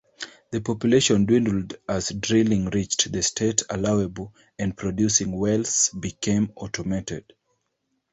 The 0.49 0.61
population 0.61 1.25
dwindled 1.27 1.75
as 1.87 2.09
drilling 2.09 2.71
reached 2.71 3.11
the 3.11 3.21
state 3.21 3.61
allowable 3.69 4.33
and 4.57 4.75
producing 4.75 5.31
wells 5.37 5.89
became 5.91 6.51
automated. 6.55 7.31